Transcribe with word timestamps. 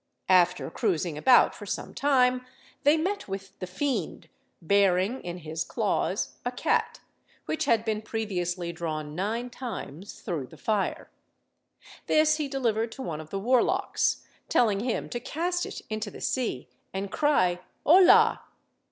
After 0.29 0.71
cruising 0.71 1.15
about 1.15 1.53
for 1.53 1.67
some 1.67 1.93
time, 1.93 2.43
they 2.81 2.97
met 2.97 3.27
with 3.27 3.51
the 3.59 3.67
fiend, 3.67 4.29
bearing 4.59 5.21
in 5.23 5.37
his 5.37 5.63
claws 5.63 6.37
a 6.43 6.51
cat, 6.51 7.01
which 7.45 7.65
had 7.65 7.85
been 7.85 8.01
previously 8.01 8.73
drawn 8.73 9.13
nine 9.13 9.51
times 9.51 10.21
through 10.21 10.47
the 10.47 10.57
fire. 10.57 11.11
This 12.07 12.37
he 12.37 12.47
delivered 12.47 12.91
to 12.93 13.03
one 13.03 13.21
of 13.21 13.29
the 13.29 13.37
warlocks, 13.37 14.23
telling 14.49 14.79
him 14.79 15.07
to 15.09 15.19
cast 15.19 15.67
it 15.67 15.83
into 15.87 16.09
the 16.09 16.19
sea 16.19 16.67
and 16.91 17.11
cry 17.11 17.59
"Hola!" 17.85 18.41